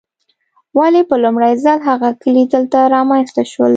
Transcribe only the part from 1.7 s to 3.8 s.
هغه کلي دلته رامنځته شول.